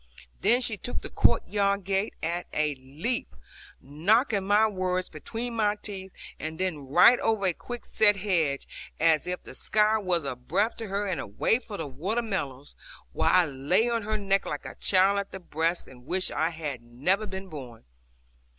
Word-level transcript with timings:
Then 0.41 0.61
she 0.61 0.77
took 0.77 1.03
the 1.03 1.11
court 1.11 1.47
yard 1.47 1.83
gate 1.83 2.15
at 2.23 2.47
a 2.53 2.73
leap, 2.73 3.35
knocking 3.79 4.47
my 4.47 4.65
words 4.65 5.09
between 5.09 5.53
my 5.55 5.75
teeth, 5.75 6.11
and 6.39 6.57
then 6.59 6.87
right 6.87 7.19
over 7.19 7.45
a 7.45 7.53
quick 7.53 7.85
set 7.85 8.15
hedge, 8.15 8.67
as 8.99 9.27
if 9.27 9.43
the 9.43 9.53
sky 9.53 9.99
were 9.99 10.25
a 10.25 10.35
breath 10.35 10.75
to 10.77 10.87
her; 10.87 11.05
and 11.05 11.21
away 11.21 11.59
for 11.59 11.77
the 11.77 11.85
water 11.85 12.23
meadows, 12.23 12.73
while 13.11 13.31
I 13.31 13.45
lay 13.45 13.91
on 13.91 14.01
her 14.01 14.17
neck 14.17 14.47
like 14.47 14.65
a 14.65 14.73
child 14.73 15.19
at 15.19 15.31
the 15.31 15.39
breast 15.39 15.87
and 15.87 16.07
wished 16.07 16.31
I 16.31 16.49
had 16.49 16.81
never 16.81 17.27
been 17.27 17.47
born. 17.47 17.83